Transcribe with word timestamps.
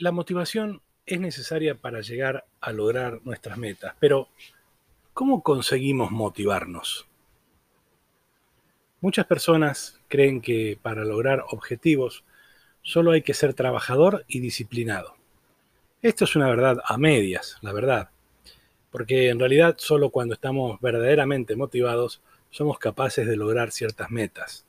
La 0.00 0.12
motivación 0.12 0.80
es 1.06 1.18
necesaria 1.18 1.74
para 1.74 2.02
llegar 2.02 2.44
a 2.60 2.70
lograr 2.70 3.18
nuestras 3.24 3.58
metas, 3.58 3.96
pero 3.98 4.28
¿cómo 5.12 5.42
conseguimos 5.42 6.12
motivarnos? 6.12 7.08
Muchas 9.00 9.26
personas 9.26 9.98
creen 10.06 10.40
que 10.40 10.78
para 10.80 11.04
lograr 11.04 11.44
objetivos 11.50 12.22
solo 12.80 13.10
hay 13.10 13.22
que 13.22 13.34
ser 13.34 13.54
trabajador 13.54 14.24
y 14.28 14.38
disciplinado. 14.38 15.16
Esto 16.00 16.26
es 16.26 16.36
una 16.36 16.46
verdad 16.48 16.78
a 16.84 16.96
medias, 16.96 17.56
la 17.60 17.72
verdad, 17.72 18.10
porque 18.92 19.30
en 19.30 19.40
realidad 19.40 19.74
solo 19.78 20.10
cuando 20.10 20.34
estamos 20.34 20.80
verdaderamente 20.80 21.56
motivados 21.56 22.22
somos 22.50 22.78
capaces 22.78 23.26
de 23.26 23.36
lograr 23.36 23.72
ciertas 23.72 24.12
metas. 24.12 24.64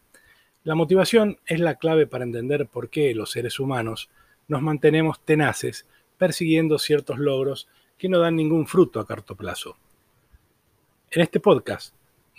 La 0.64 0.74
motivación 0.74 1.38
es 1.46 1.60
la 1.60 1.76
clave 1.76 2.08
para 2.08 2.24
entender 2.24 2.66
por 2.66 2.90
qué 2.90 3.14
los 3.14 3.30
seres 3.30 3.60
humanos 3.60 4.10
nos 4.50 4.62
mantenemos 4.62 5.24
tenaces 5.24 5.86
persiguiendo 6.18 6.78
ciertos 6.80 7.20
logros 7.20 7.70
que 7.98 8.10
no 8.10 8.20
dan 8.20 8.36
ningún 8.36 8.68
fruto 8.68 9.00
a 9.00 9.06
corto 9.06 9.36
plazo. 9.36 9.78
En 11.12 11.22
este 11.22 11.40
podcast 11.40 11.94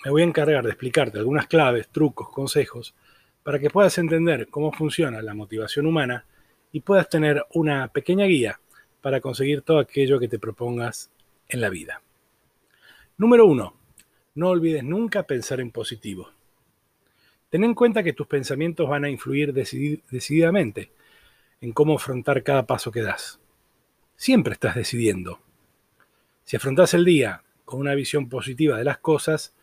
me 0.04 0.10
voy 0.10 0.22
a 0.22 0.26
encargar 0.26 0.64
de 0.64 0.70
explicarte 0.70 1.18
algunas 1.18 1.46
claves, 1.46 1.88
trucos, 1.88 2.28
consejos 2.28 2.94
para 3.42 3.58
que 3.58 3.70
puedas 3.70 3.96
entender 3.96 4.48
cómo 4.48 4.72
funciona 4.72 5.22
la 5.22 5.34
motivación 5.34 5.86
humana 5.86 6.26
y 6.72 6.80
puedas 6.80 7.08
tener 7.08 7.46
una 7.54 7.88
pequeña 7.88 8.26
guía 8.26 8.60
para 9.00 9.20
conseguir 9.20 9.62
todo 9.62 9.78
aquello 9.78 10.18
que 10.18 10.28
te 10.28 10.38
propongas 10.38 11.10
en 11.48 11.60
la 11.60 11.70
vida. 11.70 12.02
Número 13.16 13.46
1. 13.46 13.74
No 14.34 14.48
olvides 14.48 14.82
nunca 14.82 15.22
pensar 15.22 15.60
en 15.60 15.70
positivo. 15.70 16.30
Ten 17.50 17.64
en 17.64 17.74
cuenta 17.74 18.02
que 18.02 18.12
tus 18.12 18.26
pensamientos 18.26 18.88
van 18.88 19.04
a 19.04 19.10
influir 19.10 19.52
decididamente 19.52 20.90
en 21.60 21.72
cómo 21.72 21.96
afrontar 21.96 22.42
cada 22.42 22.66
paso 22.66 22.90
que 22.90 23.02
das. 23.02 23.38
Siempre 24.16 24.54
estás 24.54 24.74
decidiendo. 24.74 25.40
Si 26.44 26.56
afrontas 26.56 26.94
el 26.94 27.04
día 27.04 27.42
con 27.64 27.80
una 27.80 27.94
visión 27.94 28.28
positiva 28.28 28.76
de 28.76 28.84
las 28.84 28.98
cosas, 28.98 29.54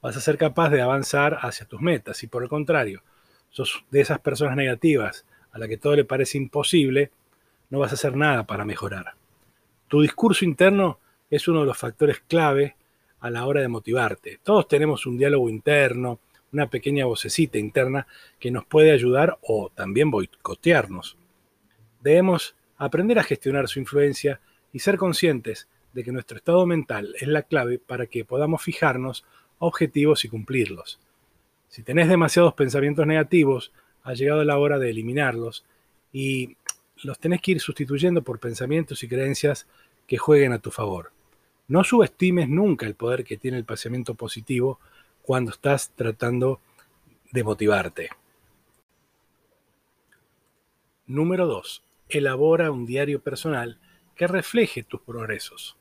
vas 0.00 0.16
a 0.16 0.20
ser 0.20 0.38
capaz 0.38 0.70
de 0.70 0.82
avanzar 0.82 1.38
hacia 1.42 1.66
tus 1.66 1.80
metas. 1.80 2.16
Si 2.16 2.26
por 2.26 2.42
el 2.42 2.48
contrario, 2.48 3.02
sos 3.50 3.84
de 3.90 4.00
esas 4.00 4.18
personas 4.18 4.56
negativas 4.56 5.24
a 5.52 5.58
la 5.58 5.68
que 5.68 5.76
todo 5.76 5.94
le 5.94 6.04
parece 6.04 6.38
imposible, 6.38 7.10
no 7.70 7.78
vas 7.78 7.92
a 7.92 7.94
hacer 7.94 8.16
nada 8.16 8.44
para 8.46 8.64
mejorar. 8.64 9.14
Tu 9.88 10.02
discurso 10.02 10.44
interno 10.44 10.98
es 11.30 11.46
uno 11.46 11.60
de 11.60 11.66
los 11.66 11.78
factores 11.78 12.20
clave 12.26 12.76
a 13.20 13.30
la 13.30 13.46
hora 13.46 13.60
de 13.60 13.68
motivarte. 13.68 14.40
Todos 14.42 14.68
tenemos 14.68 15.06
un 15.06 15.16
diálogo 15.16 15.48
interno, 15.48 16.18
una 16.52 16.68
pequeña 16.68 17.06
vocecita 17.06 17.58
interna 17.58 18.06
que 18.38 18.50
nos 18.50 18.64
puede 18.64 18.92
ayudar 18.92 19.38
o 19.42 19.70
también 19.74 20.10
boicotearnos. 20.10 21.16
Debemos 22.04 22.54
aprender 22.76 23.18
a 23.18 23.22
gestionar 23.22 23.66
su 23.66 23.78
influencia 23.78 24.38
y 24.74 24.80
ser 24.80 24.98
conscientes 24.98 25.68
de 25.94 26.04
que 26.04 26.12
nuestro 26.12 26.36
estado 26.36 26.66
mental 26.66 27.14
es 27.18 27.26
la 27.26 27.44
clave 27.44 27.78
para 27.78 28.06
que 28.06 28.26
podamos 28.26 28.62
fijarnos 28.62 29.24
objetivos 29.58 30.22
y 30.26 30.28
cumplirlos. 30.28 31.00
Si 31.70 31.82
tenés 31.82 32.10
demasiados 32.10 32.52
pensamientos 32.52 33.06
negativos, 33.06 33.72
ha 34.02 34.12
llegado 34.12 34.44
la 34.44 34.58
hora 34.58 34.78
de 34.78 34.90
eliminarlos 34.90 35.64
y 36.12 36.58
los 37.02 37.18
tenés 37.18 37.40
que 37.40 37.52
ir 37.52 37.60
sustituyendo 37.60 38.20
por 38.20 38.38
pensamientos 38.38 39.02
y 39.02 39.08
creencias 39.08 39.66
que 40.06 40.18
jueguen 40.18 40.52
a 40.52 40.58
tu 40.58 40.70
favor. 40.70 41.10
No 41.68 41.84
subestimes 41.84 42.50
nunca 42.50 42.84
el 42.84 42.96
poder 42.96 43.24
que 43.24 43.38
tiene 43.38 43.56
el 43.56 43.64
pensamiento 43.64 44.14
positivo 44.14 44.78
cuando 45.22 45.52
estás 45.52 45.90
tratando 45.96 46.60
de 47.32 47.44
motivarte. 47.44 48.10
Número 51.06 51.46
2 51.46 51.82
elabora 52.18 52.70
un 52.70 52.86
diario 52.86 53.20
personal 53.20 53.78
que 54.14 54.28
refleje 54.28 54.84
tus 54.84 55.00
progresos. 55.00 55.76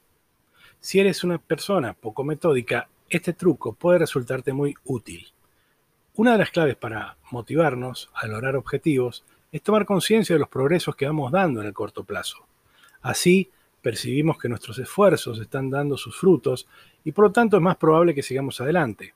Si 0.80 1.00
eres 1.00 1.24
una 1.24 1.38
persona 1.38 1.94
poco 1.94 2.24
metódica, 2.24 2.90
este 3.08 3.34
truco 3.34 3.74
puede 3.74 4.00
resultarte 4.00 4.52
muy 4.52 4.74
útil. 4.86 5.28
Una 6.16 6.34
de 6.34 6.40
las 6.40 6.50
claves 6.50 6.76
para 6.76 7.18
motivarnos 7.32 8.10
a 8.16 8.26
lograr 8.28 8.56
objetivos 8.56 9.24
es 9.52 9.62
tomar 9.62 9.86
conciencia 9.86 10.36
de 10.36 10.40
los 10.40 10.50
progresos 10.50 10.96
que 10.96 11.06
vamos 11.06 11.32
dando 11.32 11.62
en 11.62 11.68
el 11.68 11.74
corto 11.74 12.04
plazo. 12.04 12.46
Así 13.04 13.52
percibimos 13.82 14.40
que 14.40 14.50
nuestros 14.50 14.80
esfuerzos 14.80 15.40
están 15.40 15.70
dando 15.70 15.98
sus 15.98 16.18
frutos 16.18 16.68
y 17.04 17.12
por 17.12 17.26
lo 17.26 17.32
tanto 17.32 17.58
es 17.58 17.64
más 17.64 17.78
probable 17.78 18.16
que 18.16 18.24
sigamos 18.24 18.60
adelante. 18.60 19.14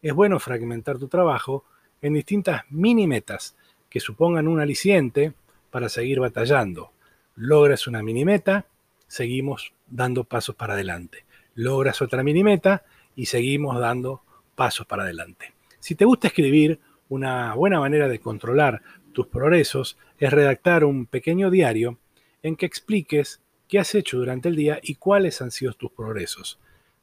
Es 0.00 0.14
bueno 0.14 0.40
fragmentar 0.40 0.98
tu 0.98 1.08
trabajo 1.08 1.64
en 2.00 2.14
distintas 2.14 2.62
mini 2.70 3.06
metas 3.06 3.56
que 3.90 4.00
supongan 4.00 4.48
un 4.48 4.60
aliciente 4.60 5.34
para 5.70 5.88
seguir 5.88 6.20
batallando. 6.20 6.92
Logras 7.34 7.86
una 7.86 8.02
mini 8.02 8.24
meta, 8.24 8.66
seguimos 9.06 9.72
dando 9.86 10.24
pasos 10.24 10.54
para 10.54 10.74
adelante. 10.74 11.24
Logras 11.54 12.02
otra 12.02 12.22
mini 12.22 12.44
meta 12.44 12.84
y 13.14 13.26
seguimos 13.26 13.78
dando 13.78 14.22
pasos 14.54 14.86
para 14.86 15.04
adelante. 15.04 15.52
Si 15.80 15.94
te 15.94 16.04
gusta 16.04 16.28
escribir, 16.28 16.80
una 17.08 17.54
buena 17.54 17.78
manera 17.78 18.08
de 18.08 18.18
controlar 18.18 18.82
tus 19.12 19.28
progresos 19.28 19.96
es 20.18 20.32
redactar 20.32 20.84
un 20.84 21.06
pequeño 21.06 21.50
diario 21.50 21.98
en 22.42 22.56
que 22.56 22.66
expliques 22.66 23.40
qué 23.68 23.78
has 23.78 23.94
hecho 23.94 24.18
durante 24.18 24.48
el 24.48 24.56
día 24.56 24.78
y 24.82 24.96
cuáles 24.96 25.40
han 25.40 25.50
sido 25.50 25.72
tus 25.72 25.90
progresos. 25.92 26.58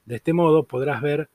De 0.05 0.15
este 0.15 0.33
modo 0.33 0.63
podrás 0.63 1.01
ver 1.01 1.29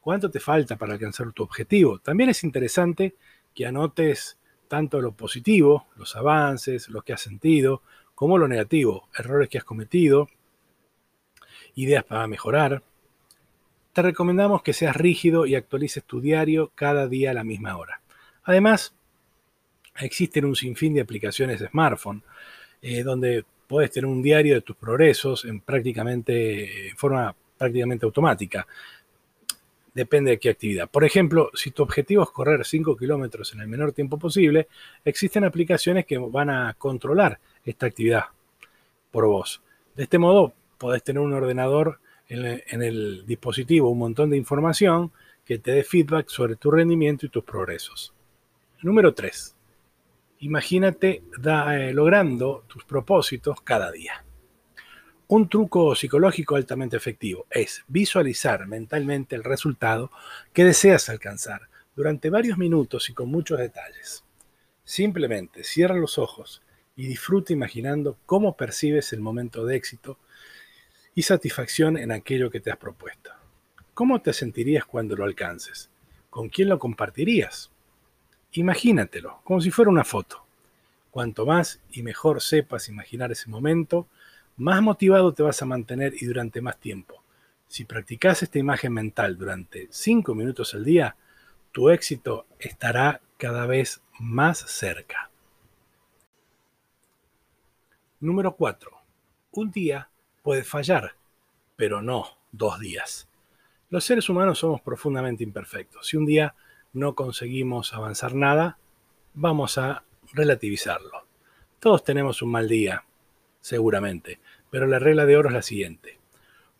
cuánto 0.00 0.30
te 0.30 0.40
falta 0.40 0.76
para 0.76 0.94
alcanzar 0.94 1.32
tu 1.32 1.42
objetivo. 1.42 1.98
También 1.98 2.30
es 2.30 2.44
interesante 2.44 3.14
que 3.54 3.66
anotes 3.66 4.38
tanto 4.72 5.02
lo 5.02 5.12
positivo, 5.12 5.86
los 5.96 6.16
avances, 6.16 6.88
lo 6.88 7.02
que 7.02 7.12
has 7.12 7.20
sentido, 7.20 7.82
como 8.14 8.38
lo 8.38 8.48
negativo, 8.48 9.06
errores 9.14 9.50
que 9.50 9.58
has 9.58 9.64
cometido, 9.64 10.30
ideas 11.74 12.04
para 12.04 12.26
mejorar. 12.26 12.82
Te 13.92 14.00
recomendamos 14.00 14.62
que 14.62 14.72
seas 14.72 14.96
rígido 14.96 15.44
y 15.44 15.56
actualices 15.56 16.04
tu 16.04 16.22
diario 16.22 16.72
cada 16.74 17.06
día 17.06 17.32
a 17.32 17.34
la 17.34 17.44
misma 17.44 17.76
hora. 17.76 18.00
Además, 18.44 18.94
existen 20.00 20.46
un 20.46 20.56
sinfín 20.56 20.94
de 20.94 21.02
aplicaciones 21.02 21.60
de 21.60 21.68
smartphone 21.68 22.22
eh, 22.80 23.02
donde 23.02 23.44
puedes 23.66 23.90
tener 23.90 24.06
un 24.06 24.22
diario 24.22 24.54
de 24.54 24.62
tus 24.62 24.76
progresos 24.76 25.44
en 25.44 25.60
prácticamente 25.60 26.88
en 26.88 26.96
forma 26.96 27.36
prácticamente 27.58 28.06
automática 28.06 28.66
depende 29.94 30.32
de 30.32 30.38
qué 30.38 30.50
actividad. 30.50 30.88
Por 30.88 31.04
ejemplo, 31.04 31.50
si 31.54 31.70
tu 31.70 31.82
objetivo 31.82 32.22
es 32.22 32.30
correr 32.30 32.64
5 32.64 32.96
kilómetros 32.96 33.52
en 33.54 33.60
el 33.60 33.68
menor 33.68 33.92
tiempo 33.92 34.18
posible, 34.18 34.68
existen 35.04 35.44
aplicaciones 35.44 36.06
que 36.06 36.18
van 36.18 36.50
a 36.50 36.74
controlar 36.78 37.38
esta 37.64 37.86
actividad 37.86 38.24
por 39.10 39.26
vos. 39.26 39.62
De 39.94 40.04
este 40.04 40.18
modo, 40.18 40.52
podés 40.78 41.02
tener 41.02 41.20
un 41.20 41.32
ordenador 41.32 42.00
en 42.28 42.82
el, 42.82 43.26
dispositivo, 43.26 43.90
un 43.90 43.98
montón 43.98 44.30
de 44.30 44.38
información 44.38 45.12
que 45.44 45.58
te 45.58 45.72
dé 45.72 45.84
feedback 45.84 46.28
sobre 46.28 46.56
tu 46.56 46.70
rendimiento 46.70 47.26
y 47.26 47.28
tus 47.28 47.44
progresos. 47.44 48.14
Número 48.80 49.12
3. 49.12 49.54
Imagínate 50.40 51.22
eh, 51.44 51.92
logrando 51.92 52.64
tus 52.66 52.84
propósitos 52.84 53.60
cada 53.60 53.92
día. 53.92 54.24
Un 55.34 55.48
truco 55.48 55.94
psicológico 55.94 56.56
altamente 56.56 56.98
efectivo 56.98 57.46
es 57.48 57.84
visualizar 57.88 58.66
mentalmente 58.66 59.34
el 59.34 59.44
resultado 59.44 60.10
que 60.52 60.62
deseas 60.62 61.08
alcanzar 61.08 61.70
durante 61.96 62.28
varios 62.28 62.58
minutos 62.58 63.08
y 63.08 63.14
con 63.14 63.30
muchos 63.30 63.58
detalles. 63.58 64.24
Simplemente 64.84 65.64
cierra 65.64 65.94
los 65.94 66.18
ojos 66.18 66.60
y 66.96 67.06
disfruta 67.06 67.54
imaginando 67.54 68.18
cómo 68.26 68.58
percibes 68.58 69.14
el 69.14 69.20
momento 69.20 69.64
de 69.64 69.76
éxito 69.76 70.18
y 71.14 71.22
satisfacción 71.22 71.96
en 71.96 72.12
aquello 72.12 72.50
que 72.50 72.60
te 72.60 72.70
has 72.70 72.76
propuesto. 72.76 73.30
¿Cómo 73.94 74.20
te 74.20 74.34
sentirías 74.34 74.84
cuando 74.84 75.16
lo 75.16 75.24
alcances? 75.24 75.88
¿Con 76.28 76.50
quién 76.50 76.68
lo 76.68 76.78
compartirías? 76.78 77.70
Imagínatelo, 78.52 79.40
como 79.44 79.62
si 79.62 79.70
fuera 79.70 79.90
una 79.90 80.04
foto. 80.04 80.44
Cuanto 81.10 81.46
más 81.46 81.80
y 81.90 82.02
mejor 82.02 82.42
sepas 82.42 82.90
imaginar 82.90 83.32
ese 83.32 83.48
momento, 83.48 84.08
más 84.62 84.80
motivado 84.80 85.34
te 85.34 85.42
vas 85.42 85.60
a 85.60 85.66
mantener 85.66 86.14
y 86.14 86.26
durante 86.26 86.60
más 86.60 86.78
tiempo. 86.78 87.22
Si 87.66 87.84
practicas 87.84 88.44
esta 88.44 88.60
imagen 88.60 88.92
mental 88.92 89.36
durante 89.36 89.88
5 89.90 90.36
minutos 90.36 90.72
al 90.74 90.84
día, 90.84 91.16
tu 91.72 91.90
éxito 91.90 92.46
estará 92.60 93.20
cada 93.38 93.66
vez 93.66 94.02
más 94.20 94.58
cerca. 94.58 95.30
Número 98.20 98.54
4. 98.54 98.90
Un 99.50 99.72
día 99.72 100.08
puede 100.42 100.62
fallar, 100.62 101.16
pero 101.74 102.00
no 102.00 102.38
dos 102.52 102.78
días. 102.78 103.28
Los 103.90 104.04
seres 104.04 104.28
humanos 104.28 104.60
somos 104.60 104.80
profundamente 104.80 105.42
imperfectos. 105.42 106.06
Si 106.06 106.16
un 106.16 106.24
día 106.24 106.54
no 106.92 107.16
conseguimos 107.16 107.94
avanzar 107.94 108.36
nada, 108.36 108.78
vamos 109.34 109.76
a 109.76 110.04
relativizarlo. 110.32 111.26
Todos 111.80 112.04
tenemos 112.04 112.42
un 112.42 112.52
mal 112.52 112.68
día, 112.68 113.04
seguramente. 113.60 114.40
Pero 114.72 114.86
la 114.86 114.98
regla 114.98 115.26
de 115.26 115.36
oro 115.36 115.50
es 115.50 115.54
la 115.54 115.60
siguiente. 115.60 116.18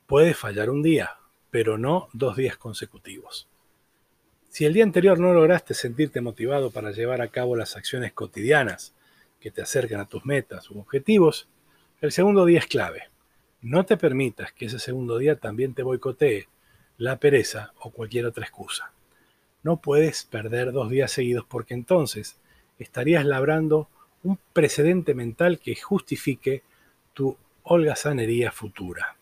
Puedes 0.07 0.35
fallar 0.35 0.71
un 0.71 0.83
día, 0.83 1.19
pero 1.51 1.77
no 1.77 2.09
dos 2.15 2.37
días 2.37 2.57
consecutivos. 2.57 3.49
Si 4.49 4.65
el 4.65 4.73
día 4.73 4.83
anterior 4.83 5.19
no 5.19 5.35
lograste 5.35 5.75
sentirte 5.75 6.23
motivado 6.23 6.71
para 6.71 6.93
llevar 6.93 7.21
a 7.21 7.29
cabo 7.29 7.55
las 7.55 7.77
acciones 7.77 8.15
cotidianas 8.15 8.95
que 9.41 9.51
te 9.51 9.61
acercan 9.61 10.01
a 10.01 10.09
tus 10.09 10.25
metas 10.25 10.71
u 10.71 10.79
objetivos, 10.79 11.49
el 12.01 12.13
segundo 12.13 12.47
día 12.47 12.61
es 12.61 12.67
clave. 12.67 13.11
No 13.61 13.85
te 13.85 13.99
permitas 13.99 14.53
que 14.53 14.65
ese 14.67 14.79
segundo 14.79 15.19
día 15.19 15.37
también 15.37 15.75
te 15.75 15.83
boicotee 15.83 16.49
la 16.97 17.17
pereza 17.17 17.75
o 17.79 17.91
cualquier 17.91 18.25
otra 18.25 18.45
excusa. 18.45 18.91
No 19.63 19.83
puedes 19.83 20.25
perder 20.25 20.73
dos 20.73 20.89
días 20.89 21.13
seguidos 21.13 21.45
porque 21.47 21.75
entonces 21.75 22.39
estarías 22.79 23.27
labrando 23.27 23.91
un 24.23 24.39
precedente 24.55 25.13
mental 25.13 25.59
que 25.59 25.77
justifique 25.77 26.63
tu 27.13 27.37
holgazanería 27.65 28.51
futura. 28.51 29.17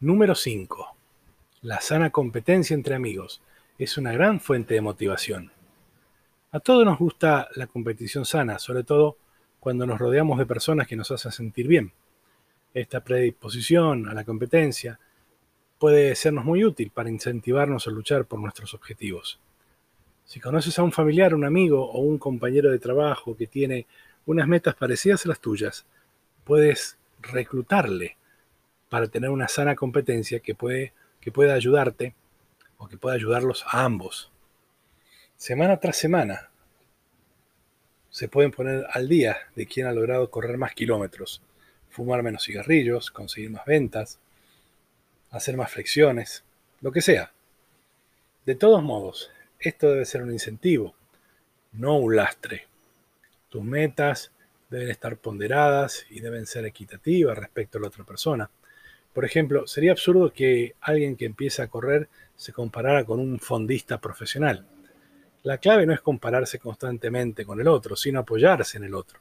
Número 0.00 0.34
5. 0.34 0.96
La 1.62 1.80
sana 1.80 2.10
competencia 2.10 2.74
entre 2.74 2.96
amigos 2.96 3.40
es 3.78 3.96
una 3.96 4.12
gran 4.12 4.40
fuente 4.40 4.74
de 4.74 4.80
motivación. 4.80 5.52
A 6.50 6.58
todos 6.58 6.84
nos 6.84 6.98
gusta 6.98 7.48
la 7.54 7.68
competición 7.68 8.24
sana, 8.24 8.58
sobre 8.58 8.82
todo 8.82 9.16
cuando 9.60 9.86
nos 9.86 10.00
rodeamos 10.00 10.38
de 10.38 10.46
personas 10.46 10.88
que 10.88 10.96
nos 10.96 11.10
hacen 11.12 11.30
sentir 11.30 11.68
bien. 11.68 11.92
Esta 12.74 13.00
predisposición 13.00 14.08
a 14.08 14.14
la 14.14 14.24
competencia 14.24 14.98
puede 15.78 16.14
sernos 16.16 16.44
muy 16.44 16.64
útil 16.64 16.90
para 16.90 17.10
incentivarnos 17.10 17.86
a 17.86 17.90
luchar 17.90 18.24
por 18.24 18.40
nuestros 18.40 18.74
objetivos. 18.74 19.38
Si 20.24 20.40
conoces 20.40 20.76
a 20.78 20.82
un 20.82 20.90
familiar, 20.90 21.34
un 21.34 21.44
amigo 21.44 21.88
o 21.88 22.00
un 22.00 22.18
compañero 22.18 22.70
de 22.70 22.80
trabajo 22.80 23.36
que 23.36 23.46
tiene 23.46 23.86
unas 24.26 24.48
metas 24.48 24.74
parecidas 24.74 25.24
a 25.24 25.28
las 25.28 25.38
tuyas, 25.38 25.86
puedes 26.46 26.96
reclutarle 27.20 28.16
para 28.88 29.08
tener 29.08 29.30
una 29.30 29.48
sana 29.48 29.74
competencia 29.74 30.38
que, 30.38 30.54
puede, 30.54 30.92
que 31.20 31.32
pueda 31.32 31.54
ayudarte 31.54 32.14
o 32.78 32.86
que 32.86 32.96
pueda 32.96 33.16
ayudarlos 33.16 33.64
a 33.66 33.84
ambos. 33.84 34.30
Semana 35.36 35.80
tras 35.80 35.96
semana 35.96 36.50
se 38.10 38.28
pueden 38.28 38.52
poner 38.52 38.86
al 38.92 39.08
día 39.08 39.36
de 39.56 39.66
quién 39.66 39.88
ha 39.88 39.92
logrado 39.92 40.30
correr 40.30 40.56
más 40.56 40.72
kilómetros, 40.72 41.42
fumar 41.90 42.22
menos 42.22 42.44
cigarrillos, 42.44 43.10
conseguir 43.10 43.50
más 43.50 43.66
ventas, 43.66 44.20
hacer 45.32 45.56
más 45.56 45.72
flexiones, 45.72 46.44
lo 46.80 46.92
que 46.92 47.02
sea. 47.02 47.32
De 48.46 48.54
todos 48.54 48.84
modos, 48.84 49.32
esto 49.58 49.90
debe 49.90 50.04
ser 50.04 50.22
un 50.22 50.32
incentivo, 50.32 50.94
no 51.72 51.96
un 51.98 52.14
lastre. 52.14 52.68
Tus 53.48 53.64
metas 53.64 54.30
deben 54.70 54.90
estar 54.90 55.16
ponderadas 55.16 56.06
y 56.10 56.20
deben 56.20 56.46
ser 56.46 56.64
equitativas 56.64 57.36
respecto 57.38 57.78
a 57.78 57.82
la 57.82 57.88
otra 57.88 58.04
persona. 58.04 58.50
Por 59.12 59.24
ejemplo, 59.24 59.66
sería 59.66 59.92
absurdo 59.92 60.32
que 60.32 60.74
alguien 60.80 61.16
que 61.16 61.24
empieza 61.24 61.62
a 61.62 61.68
correr 61.68 62.08
se 62.36 62.52
comparara 62.52 63.04
con 63.04 63.18
un 63.18 63.38
fondista 63.38 63.98
profesional. 64.00 64.66
La 65.42 65.58
clave 65.58 65.86
no 65.86 65.94
es 65.94 66.00
compararse 66.00 66.58
constantemente 66.58 67.44
con 67.44 67.60
el 67.60 67.68
otro, 67.68 67.96
sino 67.96 68.20
apoyarse 68.20 68.78
en 68.78 68.84
el 68.84 68.94
otro 68.94 69.20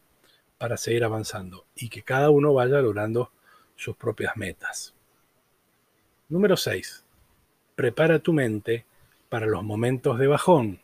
para 0.57 0.77
seguir 0.77 1.03
avanzando 1.03 1.65
y 1.75 1.89
que 1.89 2.01
cada 2.01 2.29
uno 2.29 2.53
vaya 2.53 2.81
logrando 2.81 3.31
sus 3.75 3.95
propias 3.95 4.35
metas. 4.35 4.93
Número 6.29 6.57
6. 6.57 7.05
Prepara 7.75 8.19
tu 8.19 8.33
mente 8.33 8.85
para 9.29 9.45
los 9.45 9.63
momentos 9.63 10.17
de 10.17 10.27
bajón. 10.27 10.79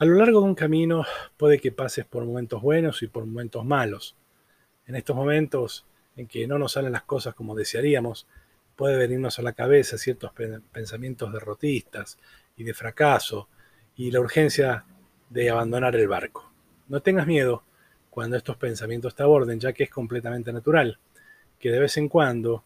A 0.00 0.04
lo 0.04 0.14
largo 0.14 0.40
de 0.40 0.46
un 0.46 0.54
camino 0.54 1.04
puede 1.36 1.58
que 1.58 1.72
pases 1.72 2.04
por 2.04 2.24
momentos 2.24 2.62
buenos 2.62 3.02
y 3.02 3.08
por 3.08 3.26
momentos 3.26 3.64
malos. 3.64 4.14
En 4.86 4.94
estos 4.94 5.16
momentos 5.16 5.86
en 6.14 6.28
que 6.28 6.46
no 6.46 6.56
nos 6.56 6.72
salen 6.72 6.92
las 6.92 7.02
cosas 7.02 7.34
como 7.34 7.56
desearíamos, 7.56 8.28
puede 8.76 8.96
venirnos 8.96 9.40
a 9.40 9.42
la 9.42 9.54
cabeza 9.54 9.98
ciertos 9.98 10.30
pensamientos 10.70 11.32
derrotistas 11.32 12.16
y 12.56 12.62
de 12.62 12.74
fracaso 12.74 13.48
y 13.96 14.12
la 14.12 14.20
urgencia 14.20 14.84
de 15.30 15.50
abandonar 15.50 15.96
el 15.96 16.06
barco. 16.06 16.48
No 16.86 17.02
tengas 17.02 17.26
miedo 17.26 17.64
cuando 18.08 18.36
estos 18.36 18.56
pensamientos 18.56 19.16
te 19.16 19.24
aborden, 19.24 19.58
ya 19.58 19.72
que 19.72 19.82
es 19.82 19.90
completamente 19.90 20.52
natural 20.52 21.00
que 21.58 21.72
de 21.72 21.80
vez 21.80 21.96
en 21.96 22.08
cuando 22.08 22.62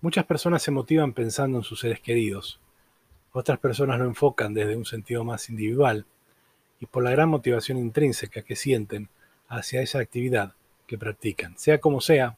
Muchas 0.00 0.24
personas 0.24 0.62
se 0.62 0.70
motivan 0.70 1.12
pensando 1.12 1.58
en 1.58 1.64
sus 1.64 1.80
seres 1.80 2.00
queridos, 2.00 2.60
otras 3.32 3.58
personas 3.58 3.98
lo 3.98 4.06
enfocan 4.06 4.54
desde 4.54 4.76
un 4.76 4.86
sentido 4.86 5.22
más 5.24 5.50
individual 5.50 6.06
y 6.80 6.86
por 6.86 7.02
la 7.02 7.10
gran 7.10 7.28
motivación 7.28 7.76
intrínseca 7.76 8.42
que 8.42 8.56
sienten 8.56 9.10
hacia 9.48 9.82
esa 9.82 9.98
actividad 9.98 10.54
que 10.86 10.96
practican. 10.96 11.58
Sea 11.58 11.78
como 11.78 12.00
sea, 12.00 12.36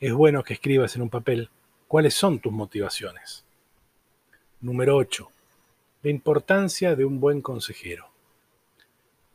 es 0.00 0.12
bueno 0.12 0.42
que 0.42 0.54
escribas 0.54 0.96
en 0.96 1.02
un 1.02 1.10
papel 1.10 1.50
¿Cuáles 1.88 2.14
son 2.14 2.40
tus 2.40 2.52
motivaciones? 2.52 3.44
Número 4.60 4.96
8. 4.96 5.30
La 6.02 6.10
importancia 6.10 6.96
de 6.96 7.04
un 7.04 7.20
buen 7.20 7.40
consejero. 7.40 8.08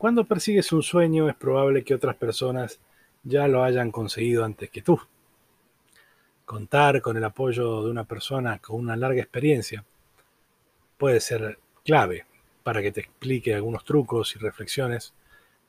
Cuando 0.02 0.24
persigues 0.24 0.72
un 0.72 0.82
sueño 0.82 1.28
es 1.28 1.36
probable 1.36 1.84
que 1.84 1.94
otras 1.94 2.16
personas 2.16 2.80
ya 3.22 3.46
lo 3.46 3.62
hayan 3.62 3.92
conseguido 3.92 4.44
antes 4.44 4.68
que 4.68 4.82
tú. 4.82 5.00
Contar 6.44 7.00
con 7.00 7.16
el 7.16 7.22
apoyo 7.22 7.84
de 7.84 7.90
una 7.92 8.02
persona 8.02 8.58
con 8.58 8.80
una 8.80 8.96
larga 8.96 9.22
experiencia 9.22 9.84
puede 10.98 11.20
ser 11.20 11.60
clave 11.84 12.26
para 12.64 12.82
que 12.82 12.90
te 12.90 12.98
explique 12.98 13.54
algunos 13.54 13.84
trucos 13.84 14.34
y 14.34 14.40
reflexiones 14.40 15.14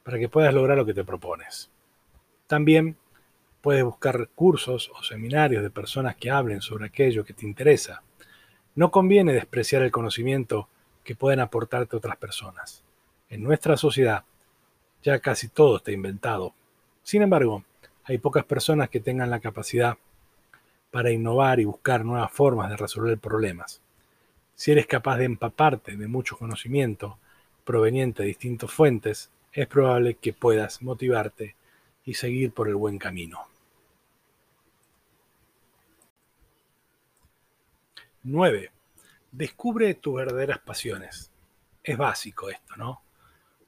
para 0.02 0.18
que 0.18 0.30
puedas 0.30 0.52
lograr 0.52 0.80
lo 0.80 0.86
que 0.88 0.96
te 0.96 1.04
propones. 1.04 1.70
También 2.48 2.98
Puedes 3.62 3.84
buscar 3.84 4.30
cursos 4.34 4.92
o 4.98 5.04
seminarios 5.04 5.62
de 5.62 5.70
personas 5.70 6.16
que 6.16 6.32
hablen 6.32 6.62
sobre 6.62 6.88
aquello 6.88 7.24
que 7.24 7.34
te 7.34 7.46
interesa. 7.46 8.02
No 8.74 8.90
conviene 8.90 9.32
despreciar 9.32 9.84
el 9.84 9.92
conocimiento 9.92 10.70
que 11.04 11.16
pueden 11.16 11.40
aportarte 11.40 11.96
otras 11.96 12.18
personas. 12.18 12.84
En 13.34 13.42
nuestra 13.42 13.78
sociedad 13.78 14.26
ya 15.02 15.18
casi 15.18 15.48
todo 15.48 15.78
está 15.78 15.92
inventado. 15.92 16.54
Sin 17.02 17.24
embargo, 17.24 17.64
hay 18.04 18.20
pocas 18.20 18.46
personas 18.46 18.92
que 18.92 19.00
tengan 19.00 19.32
la 19.32 19.40
capacidad 19.40 19.98
para 20.92 21.10
innovar 21.10 21.60
y 21.60 21.66
buscar 21.66 22.06
nuevas 22.06 22.32
formas 22.32 22.70
de 22.70 22.78
resolver 22.78 23.18
problemas. 23.18 23.82
Si 24.54 24.72
eres 24.72 24.86
capaz 24.86 25.18
de 25.18 25.26
empaparte 25.26 25.98
de 25.98 26.08
mucho 26.08 26.38
conocimiento 26.38 27.18
proveniente 27.66 28.22
de 28.22 28.28
distintas 28.28 28.72
fuentes, 28.72 29.32
es 29.52 29.66
probable 29.66 30.14
que 30.14 30.34
puedas 30.34 30.84
motivarte 30.84 31.56
y 32.06 32.14
seguir 32.14 32.52
por 32.52 32.68
el 32.68 32.76
buen 32.76 33.00
camino. 33.00 33.48
9. 38.22 38.72
Descubre 39.32 39.96
tus 39.96 40.14
verdaderas 40.14 40.60
pasiones. 40.60 41.32
Es 41.84 41.98
básico 41.98 42.52
esto, 42.52 42.76
¿no? 42.76 43.03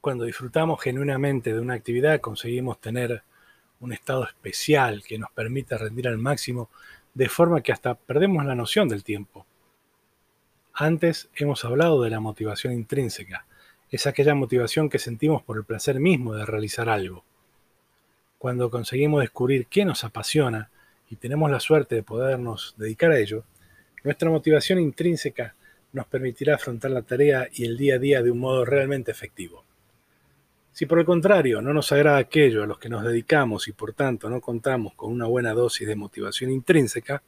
Cuando 0.05 0.25
disfrutamos 0.25 0.79
genuinamente 0.83 1.51
de 1.51 1.59
una 1.59 1.73
actividad 1.73 2.21
conseguimos 2.21 2.79
tener 2.79 3.23
un 3.79 3.91
estado 3.91 4.23
especial 4.23 5.01
que 5.03 5.17
nos 5.17 5.31
permite 5.31 5.79
rendir 5.79 6.07
al 6.07 6.19
máximo 6.19 6.69
de 7.15 7.27
forma 7.27 7.61
que 7.61 7.71
hasta 7.71 7.95
perdemos 7.95 8.45
la 8.45 8.53
noción 8.53 8.87
del 8.87 9.03
tiempo. 9.03 9.47
Antes 10.75 11.27
hemos 11.33 11.65
hablado 11.65 12.03
de 12.03 12.11
la 12.11 12.19
motivación 12.19 12.71
intrínseca. 12.73 13.47
Es 13.89 14.05
aquella 14.05 14.35
motivación 14.35 14.89
que 14.89 14.99
sentimos 14.99 15.41
por 15.41 15.57
el 15.57 15.63
placer 15.63 15.99
mismo 15.99 16.35
de 16.35 16.45
realizar 16.45 16.87
algo. 16.87 17.23
cuando 18.37 18.69
conseguimos 18.69 19.21
descubrir 19.21 19.65
qué 19.65 19.85
nos 19.85 20.03
apasiona 20.03 20.69
y 21.09 21.15
tenemos 21.15 21.49
la 21.49 21.59
suerte 21.59 21.95
de 21.95 22.03
podernos 22.03 22.75
dedicar 22.77 23.09
a 23.09 23.17
ello, 23.17 23.43
nuestra 24.03 24.29
motivación 24.29 24.79
intrínseca 24.79 25.55
nos 25.93 26.05
permitirá 26.05 26.53
afrontar 26.53 26.91
la 26.91 27.01
tarea 27.01 27.49
y 27.51 27.65
el 27.65 27.75
día 27.75 27.95
a 27.95 27.97
día 27.97 28.21
de 28.21 28.29
un 28.29 28.37
modo 28.37 28.65
realmente 28.65 29.09
efectivo. 29.09 29.64
Si 30.75 30.85
por 30.85 30.99
el 30.99 31.05
contrario 31.05 31.61
no 31.61 31.73
nos 31.73 31.93
agrada 31.93 32.17
aquello 32.17 32.61
a 32.61 32.65
los 32.65 32.79
que 32.79 32.89
nos 32.89 33.01
dedicamos 33.01 33.69
y 33.69 33.71
por 33.71 33.93
tanto 33.93 34.29
no 34.29 34.41
contamos 34.41 34.93
con 34.93 35.09
una 35.09 35.25
buena 35.25 35.53
dosis 35.53 35.87
de 35.87 35.95
motivación 35.95 36.51
intrínseca, 36.51 37.23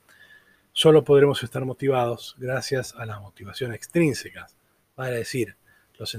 solo 0.73 1.05
podremos 1.05 1.41
estar 1.43 1.63
motivados 1.63 2.35
gracias 2.37 2.93
a 2.95 3.05
las 3.05 3.21
motivaciones 3.21 3.77
extrínsecas, 3.77 4.57
para 4.95 5.11
decir, 5.11 5.55
los 5.97 6.13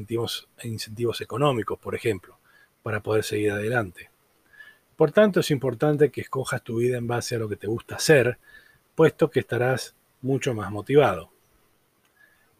incentivos 0.62 1.20
económicos, 1.20 1.78
por 1.78 1.94
ejemplo, 1.94 2.38
para 2.82 3.02
poder 3.02 3.24
seguir 3.24 3.50
adelante. 3.50 4.08
Por 4.96 5.12
tanto, 5.12 5.40
es 5.40 5.50
importante 5.50 6.10
que 6.10 6.22
escojas 6.22 6.64
tu 6.64 6.78
vida 6.78 6.96
en 6.96 7.08
base 7.08 7.34
a 7.34 7.38
lo 7.38 7.46
que 7.46 7.56
te 7.56 7.66
gusta 7.66 7.96
hacer, 7.96 8.38
puesto 8.94 9.30
que 9.30 9.40
estarás 9.40 9.94
mucho 10.22 10.54
más 10.54 10.70
motivado. 10.70 11.30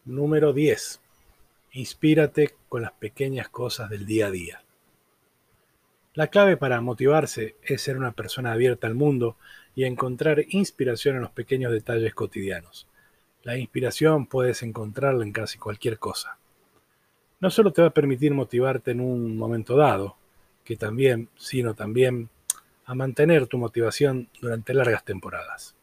Número 0.05 0.53
10. 0.53 1.01
Inspírate 1.71 2.55
con 2.67 2.81
las 2.81 2.93
pequeñas 2.93 3.49
cosas 3.49 3.89
del 3.89 4.05
día 4.05 4.27
a 4.27 4.31
día. 4.31 4.63
La 6.15 6.27
clave 6.27 6.57
para 6.57 6.81
motivarse 6.81 7.55
es 7.61 7.81
ser 7.81 7.95
una 7.95 8.11
persona 8.11 8.51
abierta 8.51 8.87
al 8.87 8.95
mundo 8.95 9.37
y 9.75 9.85
encontrar 9.85 10.43
inspiración 10.49 11.15
en 11.15 11.21
los 11.21 11.31
pequeños 11.31 11.71
detalles 11.71 12.15
cotidianos. 12.15 12.87
La 13.43 13.57
inspiración 13.57 14.25
puedes 14.25 14.63
encontrarla 14.63 15.23
en 15.23 15.31
casi 15.31 15.57
cualquier 15.57 15.99
cosa. 15.99 16.37
No 17.39 17.49
solo 17.49 17.71
te 17.71 17.81
va 17.81 17.89
a 17.89 17.93
permitir 17.93 18.33
motivarte 18.33 18.91
en 18.91 18.99
un 18.99 19.37
momento 19.37 19.77
dado, 19.77 20.17
que 20.65 20.75
también, 20.75 21.29
sino 21.37 21.73
también 21.73 22.29
a 22.85 22.95
mantener 22.95 23.47
tu 23.47 23.57
motivación 23.57 24.27
durante 24.41 24.73
largas 24.73 25.05
temporadas. 25.05 25.75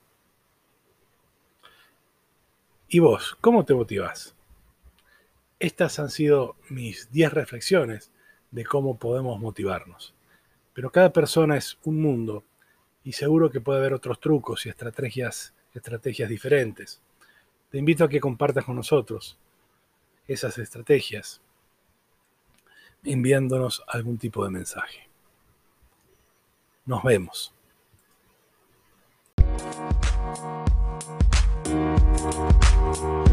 ¿Y 2.88 2.98
vos, 2.98 3.36
cómo 3.40 3.64
te 3.64 3.74
motivas? 3.74 4.35
Estas 5.58 5.98
han 5.98 6.10
sido 6.10 6.56
mis 6.68 7.10
10 7.12 7.32
reflexiones 7.32 8.12
de 8.50 8.64
cómo 8.64 8.98
podemos 8.98 9.40
motivarnos. 9.40 10.14
Pero 10.74 10.90
cada 10.90 11.12
persona 11.12 11.56
es 11.56 11.78
un 11.84 12.02
mundo 12.02 12.44
y 13.04 13.12
seguro 13.12 13.50
que 13.50 13.62
puede 13.62 13.78
haber 13.78 13.94
otros 13.94 14.20
trucos 14.20 14.66
y 14.66 14.68
estrategias, 14.68 15.54
estrategias 15.72 16.28
diferentes. 16.28 17.00
Te 17.70 17.78
invito 17.78 18.04
a 18.04 18.08
que 18.08 18.20
compartas 18.20 18.66
con 18.66 18.76
nosotros 18.76 19.38
esas 20.28 20.58
estrategias 20.58 21.40
enviándonos 23.02 23.82
algún 23.86 24.18
tipo 24.18 24.44
de 24.44 24.50
mensaje. 24.50 25.08
Nos 26.84 27.02
vemos. 27.02 27.54
Thank 32.98 33.26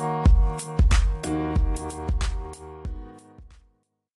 you. 0.00 0.45